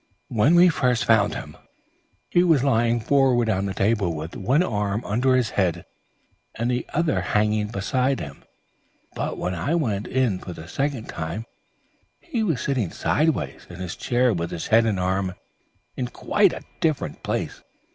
When 0.29 0.55
we 0.55 0.67
first 0.67 1.05
found 1.05 1.35
him, 1.35 1.55
he 2.27 2.43
was 2.43 2.63
lying 2.63 2.99
forward 2.99 3.49
on 3.49 3.67
the 3.67 3.73
table 3.75 4.15
with 4.15 4.35
one 4.35 4.63
arm 4.63 5.05
under 5.05 5.35
his 5.35 5.51
head 5.51 5.85
and 6.55 6.71
the 6.71 6.87
other 6.91 7.21
hanging 7.21 7.67
beside 7.67 8.19
him. 8.19 8.43
When 9.15 9.53
I 9.53 9.75
went 9.75 10.07
in 10.07 10.39
for 10.39 10.53
the 10.53 10.67
second 10.67 11.03
time 11.07 11.45
he 12.19 12.41
was 12.41 12.61
sitting 12.61 12.89
sideways 12.89 13.67
in 13.69 13.75
his 13.75 13.95
chair 13.95 14.33
with 14.33 14.49
his 14.49 14.65
head 14.65 14.87
and 14.87 14.99
arm 14.99 15.35
in 15.95 16.07
quite 16.07 16.53
a 16.53 16.63
different 16.79 17.21
place. 17.21 17.61